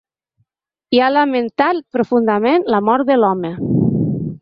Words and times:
I 0.97 1.01
ha 1.01 1.09
lamentat 1.17 1.83
‘profundament’ 1.99 2.69
la 2.77 2.83
mort 2.91 3.11
de 3.15 3.23
l’home. 3.25 3.57